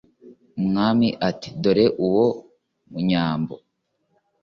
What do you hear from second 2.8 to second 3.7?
Munyambo